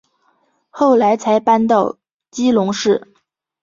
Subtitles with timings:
[0.71, 1.95] 后来才搬到
[2.31, 3.13] 基隆市。